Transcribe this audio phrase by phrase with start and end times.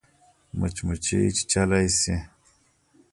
[0.59, 2.15] مچمچۍ چیچلای شي